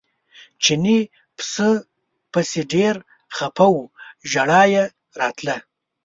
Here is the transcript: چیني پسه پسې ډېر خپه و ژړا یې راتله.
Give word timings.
چیني 0.63 0.99
پسه 1.37 1.69
پسې 2.31 2.61
ډېر 2.73 2.95
خپه 3.35 3.67
و 3.73 3.75
ژړا 4.31 4.61
یې 4.73 4.83
راتله. 5.19 5.57